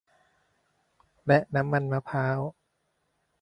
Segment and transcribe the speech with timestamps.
[1.25, 2.39] และน้ำมันมะพร้าว